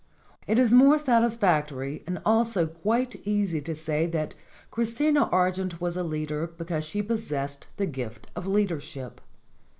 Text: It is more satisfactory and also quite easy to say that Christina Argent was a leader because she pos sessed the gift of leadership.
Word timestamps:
It 0.47 0.57
is 0.57 0.73
more 0.73 0.97
satisfactory 0.97 2.03
and 2.07 2.19
also 2.25 2.65
quite 2.65 3.17
easy 3.17 3.61
to 3.61 3.75
say 3.75 4.07
that 4.07 4.33
Christina 4.71 5.25
Argent 5.25 5.79
was 5.79 5.95
a 5.95 6.01
leader 6.01 6.47
because 6.47 6.83
she 6.85 7.03
pos 7.03 7.21
sessed 7.21 7.67
the 7.77 7.85
gift 7.85 8.25
of 8.35 8.47
leadership. 8.47 9.21